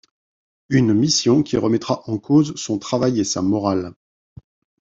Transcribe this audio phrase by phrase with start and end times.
[0.69, 3.93] Une mission qui remettra en cause son travail et sa morale.